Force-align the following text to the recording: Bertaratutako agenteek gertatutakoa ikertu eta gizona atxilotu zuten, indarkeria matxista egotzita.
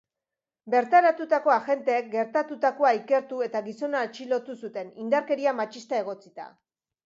Bertaratutako 0.73 1.53
agenteek 1.55 2.09
gertatutakoa 2.15 2.95
ikertu 3.01 3.43
eta 3.51 3.63
gizona 3.69 4.03
atxilotu 4.09 4.59
zuten, 4.65 4.93
indarkeria 5.07 5.57
matxista 5.63 6.05
egotzita. 6.05 6.53